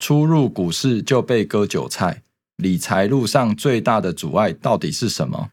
[0.00, 2.22] 初入股市就被割韭菜，
[2.56, 5.50] 理财路上最大的阻碍到底是什么？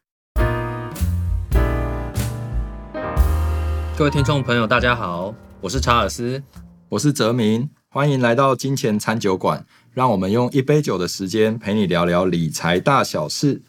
[3.98, 6.42] 各位听众朋友，大家好，我是查尔斯。
[6.88, 13.62] 我是泽明，欢迎来到金钱餐酒馆，让我们用一杯酒的时间陪你聊聊理财大小事。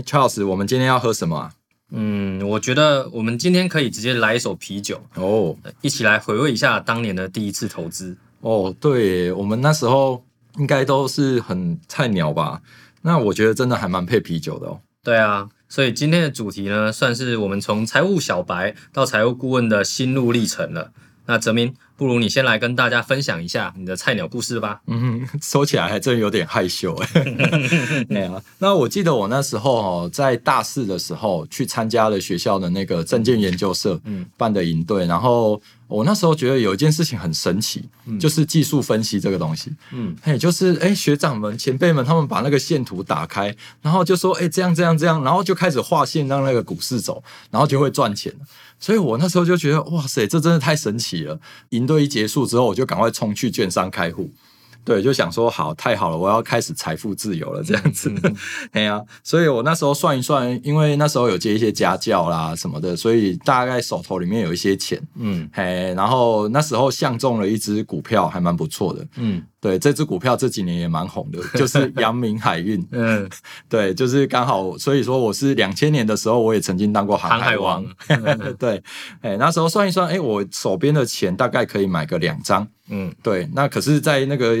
[0.00, 1.52] 哎，Charles，我们今天要喝什么啊？
[1.90, 8.16] 嗯，我觉得我们今天可以直接来一手啤酒，哦一起来回味一下当年的第一次投资。
[8.40, 10.24] 哦，对，我们那时候
[10.56, 12.62] 应该都是很菜鸟吧？
[13.02, 14.80] 那我觉得真的还蛮配啤酒的哦。
[15.02, 20.92] 对啊，所以今天的主题呢，算是我们从财务小白到财务顾问的心路历程了。
[21.26, 24.80] 那泽明，不如你先来跟大家分享一下你的菜鸟故事吧。
[24.86, 26.96] 嗯，说起来还真有点害羞
[28.08, 28.30] 哎。
[28.56, 37.86] 那我记得我那时候哦，在大四的时候去参加了学校的那个证件研究社嗯办的营队，然后我那时候觉得有一件事情很神奇，
[38.18, 39.70] 就是技术分析这个东西。
[39.92, 48.32] 嗯嘿，就是哎，学长们、前辈们，他们把那个线图打开，然后就说，哎，这样这样这样，然后就开始画线让那个股市走，然后就会赚钱。
[48.82, 51.38] 所以我那时候就觉得，哇塞，这真的太神奇了！
[51.68, 54.30] 营队一结束之后，我就赶快冲去券商开户。
[54.84, 58.12] 对，就想说好，太好了，我要开始财富自由了，这样子。
[58.72, 65.00] 哎呀、所以我那时候算一算，因为那时候有接一些家教啦什么的，所以大概手头里面有一些钱。
[65.16, 69.06] 嗯嘿，然后那时候相中了一只股票，还蛮不错的。
[69.16, 72.82] 嗯对，这只股票这几年也蛮红的，就是 阳明海运。
[72.92, 73.28] 嗯，
[73.68, 78.54] 对，就是刚好，所以说我是两千年的时候，我也曾经当过航航海海王王。
[78.58, 78.82] 对，
[79.20, 82.66] 哎，那时候算一算，哎，我手边的钱大概可以买个两张。
[82.90, 84.58] 嗯对，那可是，在那个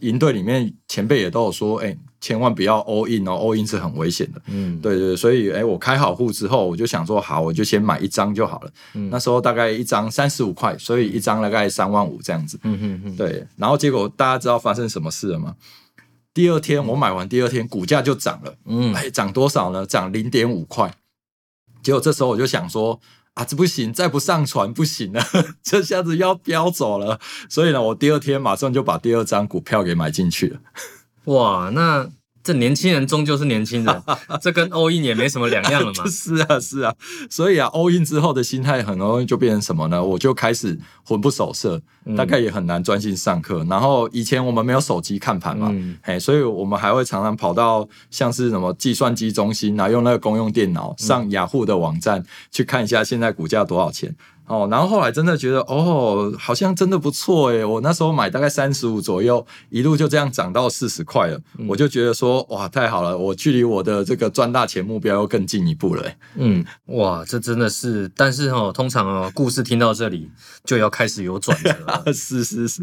[0.00, 4.40] 营队里面，前辈也都有说，哎，千万不要 all in 哦，all in 是很危险的。
[4.46, 8.70] 嗯，对对，所以哎，我开好户之后，我就想说，好，我就先买一张就好了。
[8.94, 12.58] 嗯那时候大概一张三十五块，所以一张大概三万五这样子。
[12.62, 15.54] 嗯嗯嗯，对，然后结果大家知道发生什么事了吗？
[16.34, 18.54] 第二天我买完，第二天股价就涨了。
[18.64, 19.84] 嗯哎，涨多少呢？
[19.84, 20.92] 涨零点五块。
[21.82, 22.98] 结果这时候我就想说，
[23.34, 25.24] 啊，这不行，再不上船不行了，
[25.62, 27.18] 这下子要飙走了。
[27.48, 30.60] 所以呢，我第二天马上就把第二张股票给买进去了。
[31.24, 32.10] 哇，那
[32.44, 34.02] 这年轻人终究是年轻人，
[34.42, 36.04] 这跟欧印也没什么两样了嘛。
[36.10, 36.94] 是啊，是啊。
[37.30, 40.02] 所以啊，all in 之后的心态很容易就变成什么呢？
[40.02, 41.80] 我就开始魂不守舍，
[42.16, 43.64] 大概也很难专心上课。
[43.70, 54.14] 然后以前我们没有手机看盘嘛，嗯嘿，所以我们还会常常跑到像是什么计算机中心啊，用那个公用电脑上雅虎的网站去看一下现在股价多少钱。
[54.52, 57.64] 哦，然后后来真的觉得哦，好像真的不错诶。
[57.64, 66.04] 我那时候买大概三十五左右，一路就这样涨到四十块了，我就觉得说哇，太好了，我距离我的这个赚大钱目标又更进一步了。
[66.34, 70.30] 嗯，哇，这真的是，但是哦，通常哦，故事听到这里
[70.66, 72.02] 就要开始有转折了。
[72.12, 72.82] 是是是，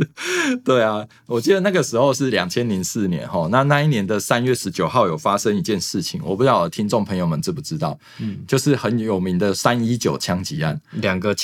[0.66, 11.36] 对啊，我记得那个时候是两千零四年哈，那那一年的三月十九号有发生一件事情，我不知道听众朋友们知不知道，嗯，就是很有名的三一九枪击案，两个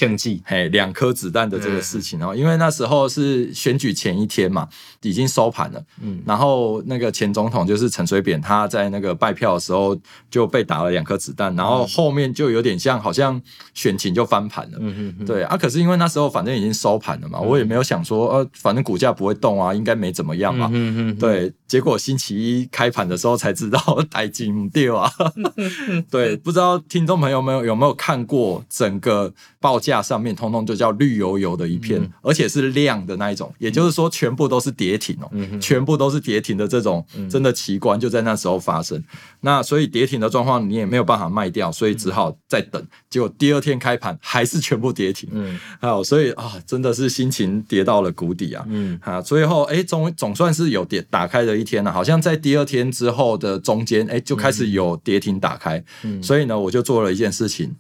[0.46, 4.68] 嘿，两颗子弹的这个事情哦，因为那时候是选举前一天嘛，
[5.02, 6.22] 已经收盘了，嗯。
[6.26, 9.98] 然后那个前总统就是陈水扁，他在那个拜票的时候
[10.30, 13.42] 就被打了两颗子弹，然后后面就有点像好像
[13.74, 20.70] 选情就翻盘了，嗯嗯嗯，对啊，可是因为那时候反正已经收盘了嘛，我也没有想说，呃，反正股价不会动啊，应该没怎么样嘛。
[20.72, 25.12] 嗯嗯，对，结果星期一开盘的时候才知道台金掉啊。
[26.10, 39.02] 对， 不知道听众朋友们有没有看过整个报价上面通通就叫绿油油的一片，嗯而且是亮的那一种，也就是说全部都是跌停哦，嗯全部都是跌停的这种真的奇观就在那时候发生。
[39.42, 42.84] 那所以跌停的状况你也没有办法卖掉，所以只好再等。
[43.10, 48.66] 结果第二天开盘还是全部跌停，嗯好，所以啊，真的是心情跌到了谷底啊。
[48.68, 57.76] 嗯啊，最后哎，总总算是有跌打开的一天了，好像在第二天之后的中间，哎，就开始有跌停打开，嗯所以呢，我就做了一件事情，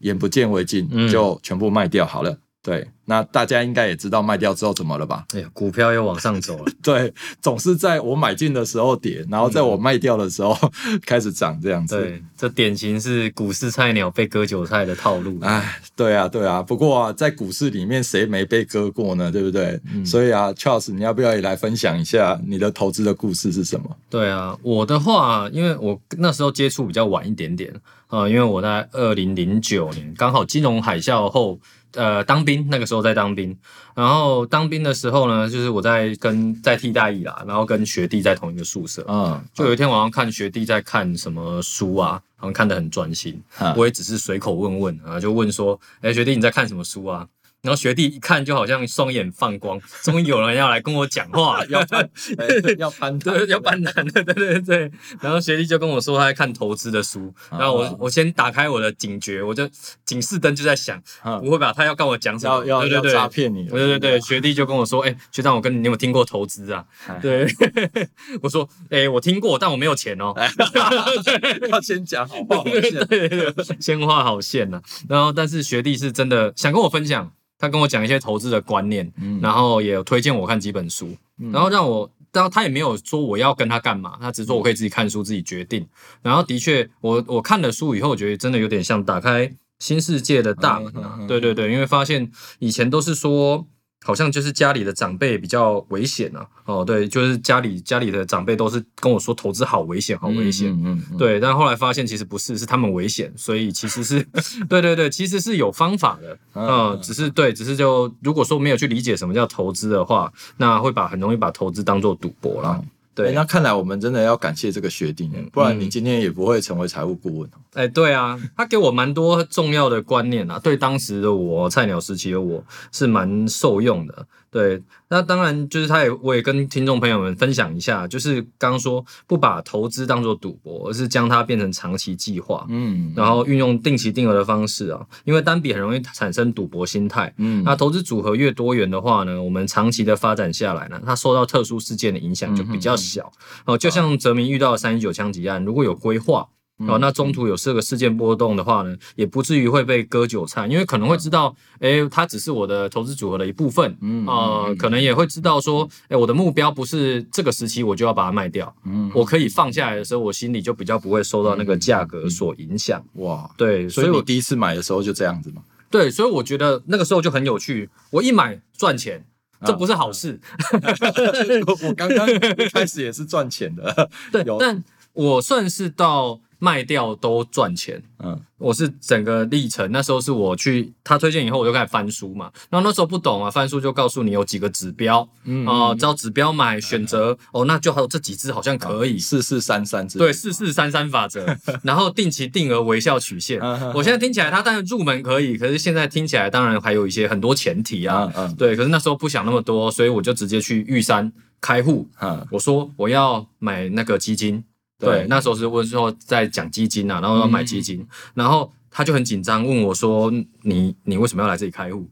[0.00, 2.38] 眼不见为净，嗯就全部卖掉好了。
[2.60, 5.24] 对，那大家应该也知道卖掉之后怎么了吧？
[5.32, 6.72] 哎呀，股票又往上走了。
[6.82, 10.54] 对，总是在我买进的时候跌，然后在我卖掉的时候
[11.06, 11.98] 开始涨，这样子。
[11.98, 15.38] 对，这典型是股市菜鸟被割韭菜的套路。
[15.40, 16.62] 哎，对啊，对啊。
[16.62, 19.30] 不过啊，在股市里面，谁没被割过呢？
[19.30, 19.80] 对不对？
[19.94, 23.96] 嗯所以啊，Charles，你要不要也来分享一下你的投资的故事是什么？
[24.10, 27.72] 对啊，我的话，因为我那时候接触比较晚一点点，
[28.08, 31.58] 呃，因为我在二零零九年刚好金融海啸后
[31.94, 33.56] 呃当兵，那个时候在当兵，
[33.94, 47.26] 然后当兵的时候呢，就是我在跟在替代役啦，然后跟学弟在同一个宿舍，嗯，就有一天晚上看学弟在看什么书啊，好像看得很专心，嗯我也只是随口问问啊，就问说，哎、学弟你在看什么书啊？
[47.62, 52.46] 然后学弟一看就好像双眼放光，终于有人要来跟我讲话了，要哎
[52.78, 54.90] 要攀谈对，要办难的，对对对。
[55.20, 59.68] 然后学弟就跟我说他在看投资的书，然后我我先打开我的警觉，我就
[60.04, 61.72] 警示灯就在响，嗯不会吧？
[61.72, 62.64] 他要跟我讲什么？
[62.64, 66.84] 要要要诈骗你了，对对对，学弟就跟我说，哎、学长，我跟你，你有没有听过投资啊？
[67.08, 67.46] 哎对，
[68.40, 70.32] 我说，哎、我听过，但我没有钱哦。
[71.70, 72.62] 要先讲好不好？
[72.64, 81.16] 对对对，先画好线呐、然后，但是学弟是真的想跟我分享，他跟我讲一些投资的观念，嗯然后也有推荐我看几本书，
[81.52, 85.86] 然后让我，然后他也没有说我要跟他干嘛，他只是说我可以自己看书，自己决定。
[86.22, 93.66] 然后的确，我我看了书以后，我觉得真的有点像打开新世界的大门啊对对对，因为发现以前都是说。
[94.04, 104.22] 好像就是家里的长辈比较危险啊，哦，对，就是家里家里的长辈都是跟我说投资好危险，好危险，嗯嗯，嗯，对，但后来发现其实不是，是他们危险，所以其实是，
[104.68, 112.80] 对对对，其实是有方法的，嗯嗯，只是对，只是就如果说没有去理解什么叫投资的话，那会把很容易把投资当做赌博啦。
[112.80, 112.88] 哎
[113.24, 117.50] 对，那看来我们真的要感谢这个学弟，不然你今天也不会成为财务顾问。
[117.74, 124.24] 哎，对啊，他给我蛮多重要的观念啊，对当时的我菜鸟时期的我是蛮受用的。
[124.50, 132.64] 对，那当然就是他也我也跟听众朋友们分享一下，就是刚刚说不把投资当做赌博，而是将它变成长期计划。
[132.70, 137.32] 嗯，然后运用定期定额的方式啊，因为单笔很容易产生赌博心态。
[137.36, 143.30] 嗯那投资组合越多元的话呢，我们长期的发展下来呢，它受到特殊事件的影响就比较小。
[143.66, 146.48] 哦，就像泽明遇到的三一九枪击案，如果有规划。
[146.86, 163.04] 哦，那中途有这个事件波动的话呢，也不至于会被割韭菜，因为可能会知道，诶，它只是我的投资组合的一部分，嗯呃，可能也会知道说，哎，我的目标不是这个时期我就要把它卖掉，嗯我可以放下来的时候，我心里就比较不会受到那个价格所影响。
[163.14, 165.62] 哇，对，所以我第一次买的时候就这样子嘛？
[165.90, 167.88] 对，所以我觉得那个时候就很有趣。
[168.10, 169.24] 我一买赚钱，
[169.64, 170.38] 这不是好事。
[171.88, 174.84] 我刚刚一开始也是赚钱的，对，但
[175.14, 178.02] 我算是到卖掉都赚钱。
[178.20, 182.50] 嗯我是整个历程，那时候是我去他推荐以后，我就开始翻书嘛。
[182.68, 189.16] 然后那时候不懂啊，翻书就告诉你有几个指标，嗯哦、照指标买，选择哦，那就还有这几只好像可以。
[189.16, 191.46] 四四三三之对，四四三三法则，
[191.84, 193.60] 然后定期定额微笑曲线。
[193.60, 198.24] 嗯我现在听起来它当然入门可以，可是现在听起来当然还有一些很多前提啊。
[198.34, 202.08] 嗯嗯对，可是那时候不想那么多，所以我就直接去玉山开户。
[202.20, 204.64] 嗯我说我要买那个基金，
[204.98, 208.04] 对，那时候是问说在讲基金啊，然后要买基金，
[208.34, 212.08] 然后他就很紧张问我说：“你你为什么要来这里开户？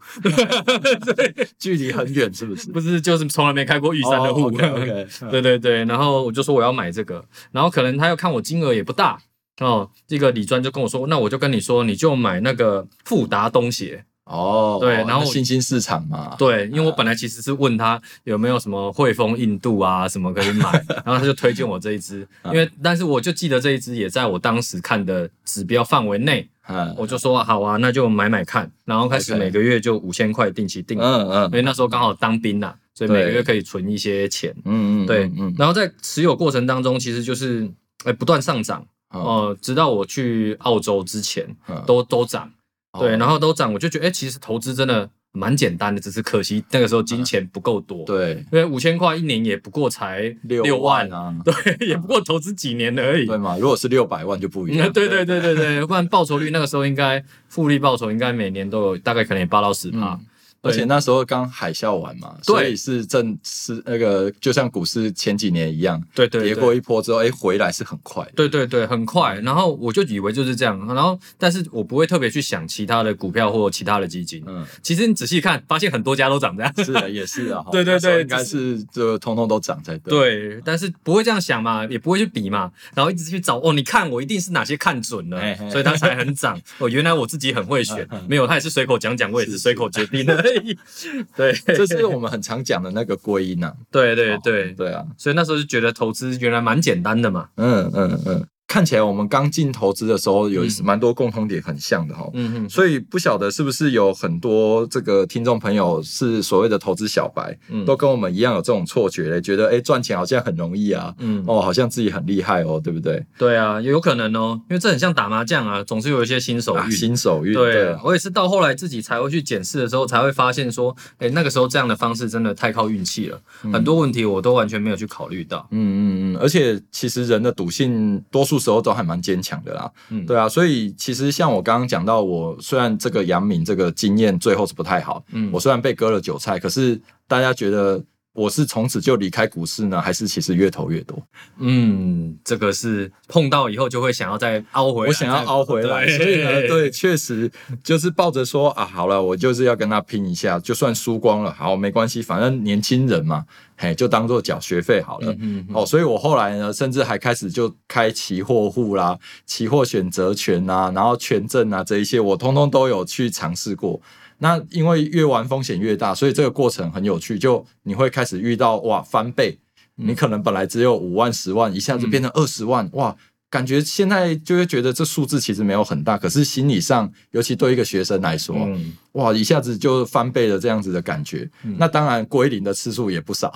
[1.59, 2.71] 距离很远是不是？
[2.71, 4.51] 不是就是从来没开过玉山的户。
[5.31, 9.19] 对对对，然后我就说我要买这个，然后可能他又看我金额也不大
[9.61, 20.71] 哦，这个李专就跟我说，那我就跟你说，你就买那个富达东协，哦，对然后那新兴市场嘛，对，因为我本来其实是问他有没有什么汇丰印度啊什么可以买，
[21.07, 26.93] 然后他就推荐我这一支，因为但是我就记得这一支也在我当时看的指标范围内，嗯。
[26.99, 31.45] 我就说好啊，那就买买看，然后开始每个月就五千块定期定额，嗯嗯。
[31.45, 34.53] 因为那时候刚好当兵呐、所以每个月可以存一些钱。
[34.65, 35.55] 嗯嗯，对，嗯。
[35.57, 37.71] 然后在持有过程当中，其实就是
[38.05, 38.85] 哎不断上涨，
[39.15, 39.21] 嗯。
[39.23, 41.81] 哦、直到我去澳洲之前嗯。
[41.87, 42.51] 都都涨，
[42.99, 53.27] 对，哦然后都涨，我就觉得哎，其实投资真的蛮简单的，只是可惜那个时候金钱不够多，，对因为五千块一年也不过才六六万，啊， 对，也不过投资几年而已。
[53.27, 53.59] 对嘛？
[53.59, 60.21] 如果是六百万就不一样，对对对对对，不然报酬率那个时候应该复利报酬应该每年都有大概可能也八到十趴嗯，
[60.67, 68.27] 而且那时候刚海啸完嘛，所以是正是那个，就像股市前几年一样，对对对跌过一波之后，哎，回来是很快。
[68.35, 69.35] 对对对，很快。
[69.41, 74.43] 然后我就以为就是这样，然后但是我不会特别去想其他的股票或其他的基金。
[74.47, 76.73] 嗯，其实你仔细看，发现很多家都涨这样。
[76.85, 77.65] 是的，也是啊。
[77.73, 80.11] 对对对应该是就通通都涨才对。
[80.11, 86.61] 对，但是不会这样想嘛，也不会去比嘛，然后一直去找哦，你看我一定是哪些看准了嘿，嘿所以它才很涨。
[86.79, 90.79] 哦，原来我自己很会选， 没有，他也是随口讲讲，我也是随口决定而已。
[91.37, 93.75] 对，这是我们很常讲的那个归因啊。
[93.91, 97.49] 对对对，对啊，所以那时候就觉得投资原来蛮简单的嘛。
[97.57, 98.47] 嗯嗯嗯。
[98.69, 102.29] 看起来我们刚进投资的时候有蛮多共通点很像的哈。
[102.35, 113.25] 嗯嗯，所以不晓得是不是有很多这个听众朋友是所谓的投资小白，嗯都跟我们一样有这种错觉嘞，觉得哎赚钱好像很容易啊，嗯，哦好像自己很厉害哦，对不对？
[113.39, 116.93] 对啊，有可能哦，因为这很像打麻将啊，总是有一些新手啊运。
[116.93, 123.41] 新手运对啊，我也是到后来自己才会去检视的时候，才会发现说，哎，那个时候这样的方式真的太靠运气了，
[123.73, 125.67] 很多问题我都完全没有去考虑到。
[125.71, 130.25] 嗯嗯嗯，而且其实人的赌性多数时候都还蛮坚强的啦，嗯。
[130.27, 135.51] 对啊，所以其实像我刚刚讲到，我虽然这个杨敏这个经验最后是不太好，嗯。
[135.53, 138.03] 我虽然被割了韭菜，可是大家觉得
[138.37, 141.21] 我是从此就离开股市呢，还是其实越投越多？
[141.59, 147.51] 嗯，这个是碰到以后就会想要再凹回来，我想要凹回来，对所以呢， 对，确实
[147.83, 153.45] 就是抱着说啊，好了，我就是要跟他拼一下，就算输光了，好，没关系，反正年轻人嘛，
[153.77, 155.33] 嘿，就当做缴学费好了。
[155.39, 164.01] 嗯嗯哦，所以我后来呢，甚至还开始就开期货户啦、期货选择权啊，然后权证啊这一些，我通通都有去尝试过。
[164.39, 167.39] 那因为越玩风险越大，所以这个过程很有趣。
[167.39, 169.59] 就你会开始遇到哇翻倍，
[169.95, 173.17] 你可能本来只有五万、十万，一下子变成二十万，哇！
[173.57, 181.49] 感觉现在就会觉得这数字其实没有很大，可是心理上，尤其对一个学生来说，嗯，哇，一下子就翻倍了这样子的感觉。
[181.79, 183.51] 那当然归零的次数也不少，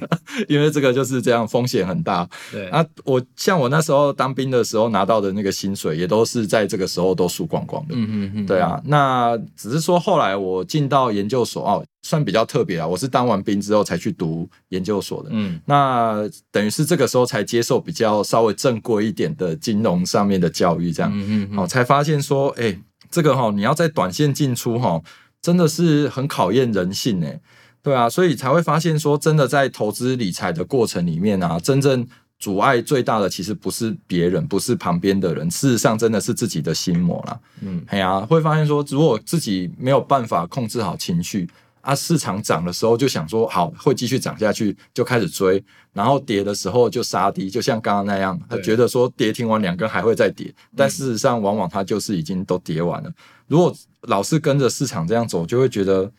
[0.48, 2.26] 因为这个就是这样，风险很大。
[2.50, 7.94] 对，啊，我像我那时候当兵的时候拿到的那个薪水，也都是在这个时候都输光光的。
[7.94, 15.28] 嗯嗯嗯，对啊，那只是说后来我进到研究所哦，算比较特别啊，我是当完兵之后才去读研究所的。
[15.32, 21.10] 嗯那等于是这个时候才接受比较稍微正规一点的金融上面的教育，这样。
[21.14, 22.76] 嗯嗯哦，才发现说，哎、
[23.08, 25.00] 这个哈、你要在短线进出哈、
[25.40, 27.40] 真的是很考验人性哎，
[27.84, 32.04] 对啊，所以才会发现说，真的在投资理财的过程里面啊，真正
[32.40, 37.38] 阻碍最大的其实不是别人，不是旁边的人，事实上真的是自己的心魔啦。
[37.60, 41.48] 嗯哎呀、会发现说，如果自己没有办法控制好情绪。
[41.82, 45.62] 啊，市场涨的时候就想说好会继续涨下去，就开始追，
[45.92, 53.12] 然后跌的时候就杀低，就像刚刚那样，他对觉得说跌停完两根还会再跌，但事实上往往它就是已经都跌完了。
[53.48, 56.10] 如果老是跟着市场这样走，就会觉得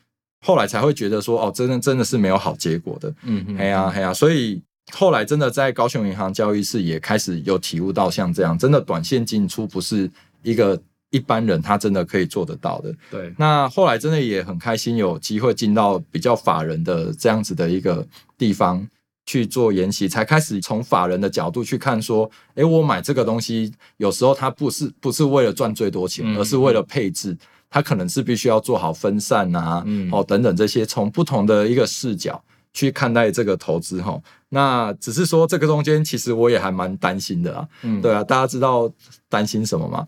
[0.46, 3.10] 后来才会觉得说哦，真的真的是没有好结果的。
[3.24, 10.80] 嗯嗯，哎呀哎呀，所以后来真的在高雄银行交易室也开始有体悟到像这样，真的短线进出不是一个
[11.14, 12.92] 一般人他真的可以做得到的。
[13.12, 18.06] 对，那后来真的也很开心，有机会进到比较法人的这样子的一个
[18.36, 18.86] 地方
[19.28, 27.38] 去做研习，才开始从法人的角度去看说，诶，我买这个东西，有时候它不是不是为了赚最多钱，嗯而是为了配置。
[27.70, 32.40] 它可能是必须要做好分散啊，嗯哦等等这些，从不同的一个视角
[32.72, 34.22] 去看待这个投资哈。
[34.50, 37.68] 那只是说这个中间，其实我也还蛮担心的啊。
[37.82, 38.88] 嗯对啊，大家知道
[39.28, 40.06] 担心什么吗？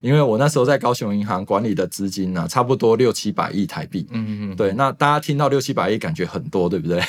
[0.00, 4.06] 因为我那时候在高雄银行管理的资金呢、差不多六七百亿台币。
[4.10, 7.02] 嗯嗯对，那大家听到六七百亿，感觉很多，对不对？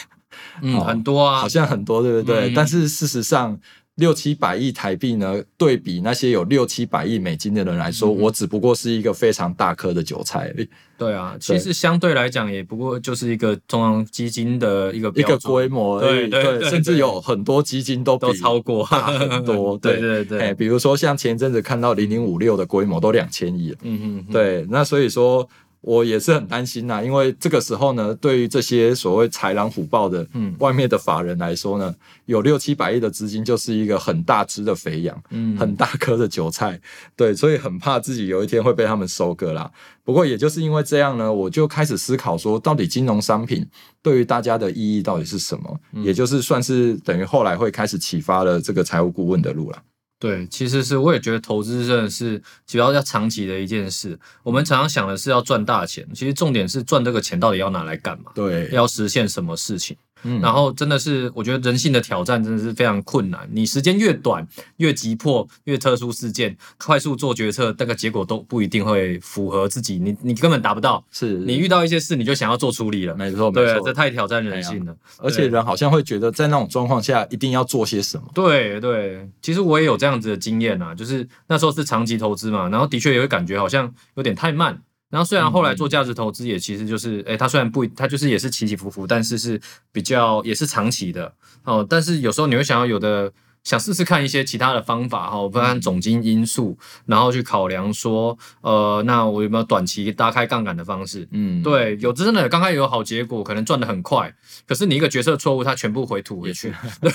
[0.61, 2.49] 嗯 很多啊好，像很多，对不对？
[2.49, 3.59] 嗯但是事实上，
[3.99, 16.29] 六七百亿台币呢，对比那些有六七百亿美金的人来说，嗯我只不过是一个非常大颗的韭菜而已，对啊，其实相对来讲也不过就是一个中央基金的一个一个规模而已。
[16.29, 19.77] 对对对甚至有很多基金都比都超过大很多。
[19.83, 23.77] 对对对对哎，比如说像前一阵子看到零零五六的规模都两千亿了。
[23.81, 25.47] 嗯嗯，嗯，对，那所以说
[25.81, 31.95] 我也是很担心呐、因为这个时候呢，对于这些所谓豺狼虎豹的嗯外面的法人来说呢，
[32.25, 36.79] 有六七百亿的资金就是一个很大只的肥羊，嗯很大颗的韭菜，
[37.15, 39.71] 对，所以很怕自己有一天会被他们收割啦。
[40.03, 43.65] 不过也就是因为这样呢，我就开始思考说，到底金融商品
[44.01, 45.79] 对于大家的意义到底是什么？
[45.93, 49.81] 嗯也就是算是等于后来会开始启发了这个财务顾问的路啦。
[50.19, 54.19] 对，其实是我也觉得投资真的是主要要长期的一件事。
[54.43, 59.95] 我们常常想的是要赚大钱，其实重点是赚这个钱到底要拿来干嘛，对，要实现什么事情。
[60.23, 63.47] 嗯然后真的是，我觉得人性的挑战真的是非常困难。
[63.51, 64.45] 你时间越短，
[64.77, 71.03] 越急迫，越特殊事件，快速做决策，那个结果都不一定会符合自己，你你根本达不到。
[71.11, 73.15] 是你遇到一些事，你就想要做处理了。
[73.15, 74.95] 没错，没对啊，错这太挑战人性了。
[75.19, 78.23] 而且人好像会觉得在那种状况下一定要做些什么。
[78.33, 84.81] 对对，其实我也有这样子的经验啊，就是那时候是长期投资嘛，然后的确也会感觉好像有点太慢。
[85.09, 89.59] 然后虽然后来做价值投资，也其实就是，哎，它虽然不，它就是也是起起伏伏，但是是
[89.91, 91.85] 比较也是长期的哦。
[91.87, 93.31] 但是有时候你会想要有的
[93.63, 101.27] 想试试看一些其他的方法哈，哦包含总金因素，然后去考量说，呃，那我有没有短期拉开杠杆的方式？
[101.31, 104.33] 嗯，对，有真的刚开始有好结果，可能赚的很快，
[104.67, 106.73] 可是你一个决策错误，它全部回吐回去。
[107.01, 107.11] 对，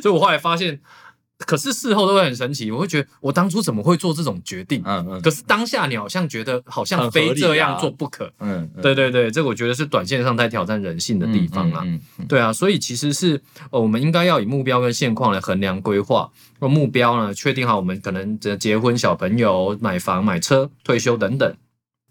[0.00, 0.80] 所以我后来发现，
[1.46, 4.82] 可是事后都会很神奇，我会觉得我当初怎么会做这种决定？
[4.84, 8.26] 嗯嗯可是当下你好像觉得好像非这样啊做不可。
[8.40, 11.82] 嗯，嗯对对对，这个我觉得是短线上在挑战人性的地方啊。
[11.84, 13.40] 嗯嗯嗯对啊，所以其实是
[13.70, 16.28] 呃，我们应该要以目标跟现况来衡量规划。
[16.60, 21.54] 那目标呢，确定好我们可能结结婚、小朋友、买房、买车、退休等等，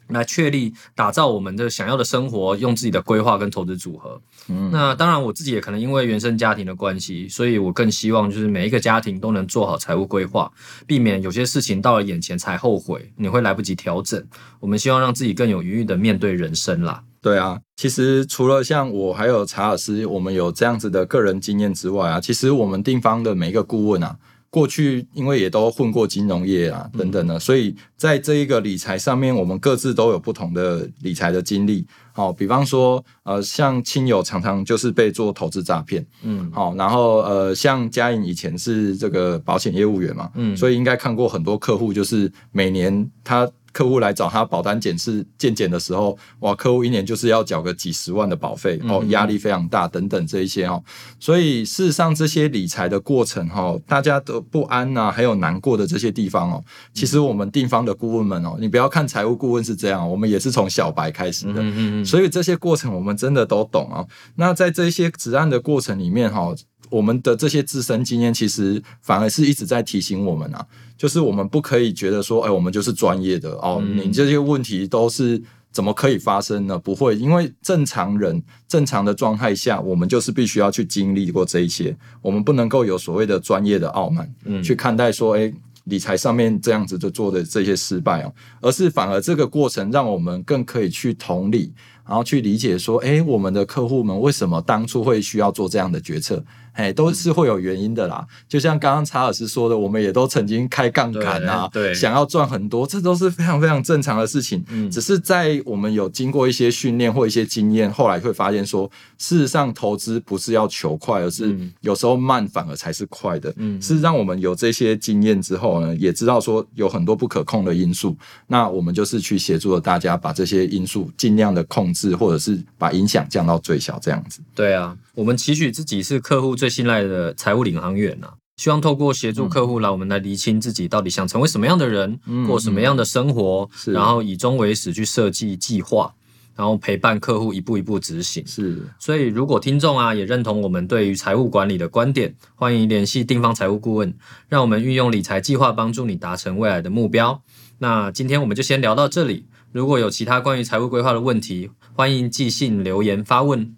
[0.09, 4.21] 来确立打造我们的想要的生活，用自己的规划跟投资组合。
[4.49, 10.51] 嗯那当然，我自己也可能因为原生家庭的关系，所以我更希望就是每一个家庭都能做好财务规划，
[10.85, 14.23] 避免有些事情到了眼前才后悔，你会来不及调整。
[14.59, 17.03] 我们希望让自己更有余裕的面对人生啦。
[17.19, 24.15] 对啊，其实除了像我还有查尔斯，我们有这样子的个人经验之外啊，其实我们定方的每一个顾问啊，
[24.49, 31.85] 过去因为也都混过金融业啊等等的，所以在这一个理财上面，我们各自都有不同的理财的经历。
[32.13, 36.49] 好、比方说，呃，像亲友常常就是被做投资诈骗，嗯。
[36.51, 40.57] 好、然后呃，像嘉颖以前是这个保险业务员嘛，嗯。
[40.57, 50.83] 所以应该看过很多客户，就是每年他客户来找他保单检视健检的时候，哇，客户一年就是要缴个几十万的保费哦，嗯压力非常大等等这一些哦，
[51.19, 64.03] 所以事实上这些理财的过程哈、哦，大家的不安呐、还有难过的这些地方哦，其实我们地方的顾问们哦，你不要看财务顾问是这样，我们也是从小白开始的，嗯嗯嗯，所以这些过程我们真的都懂啊。
[64.37, 66.51] 那在这些指案的过程里面哈，
[66.89, 70.65] 我们的这些自身经验其实反而是一直在提醒我们啊，
[70.97, 75.41] 就是我们不可以觉得说，哎，我们就是专业的哦，嗯你这些问题都是。
[75.69, 76.79] 怎么可以发生呢？
[76.79, 85.53] 不会，因为正常人正常的状态下，我们就是必须要去经历过这一些，我们不能够有所谓的专业的傲慢，嗯去看待说，哎，
[85.83, 91.71] 理财上面这样子就做的这些失败哦，而是反而这个过程让我们更可以去同理，
[92.07, 96.43] 然后去理解说，哎，我们的客户们为什么当初会需要做这样的决策？
[96.77, 98.25] 哎，都是会有原因的啦。
[98.47, 104.63] 就像刚刚查尔斯说的，我们也都曾经开杠杆啊，想要赚很多，这都是非常非常正常的事情。
[104.69, 113.51] 嗯只是在我们有经过一些训练或一些经验，后来会发现说，事实上投资不是要求快，而是嗯有时候慢反而才是快的。
[113.57, 118.15] 嗯是让我们有这些经验之后呢，也知道说有很多不可控的因素，
[118.45, 124.39] 那我们就是去协助了大家把这些因素尽量的控制，或者是把影响降到最小，这样子。
[124.53, 136.13] 对啊，我们期许自己是客户最信赖的财务领航员呐、希望透过协助客户来，我们来厘清自己到底想成为什么样的人，嗯过什么样的生活，是然后以终为始去设计计划，
[136.55, 138.45] 然后陪伴客户一步一步执行。
[138.45, 144.13] 是，所以，如果听众啊也认同我们对于财务管理的观点，欢迎联系定方财务顾问，
[144.47, 147.41] 让我们运用理财计划帮助你达成未来的目标。
[147.79, 149.47] 那今天我们就先聊到这里。
[149.71, 153.75] 如果有其他关于财务规划的问题，欢迎寄信留言发问。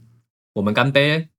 [0.59, 1.29] 我们干杯！